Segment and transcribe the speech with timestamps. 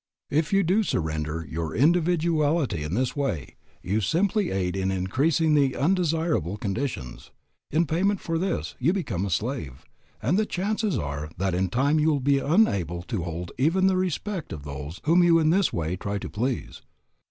[0.31, 5.75] If you do surrender your individuality in this way, you simply aid in increasing the
[5.75, 7.29] undesirable conditions;
[7.69, 9.85] in payment for this you become a slave,
[10.19, 13.95] and the chances are that in time you will be unable to hold even the
[13.95, 16.81] respect of those whom you in this way try to please.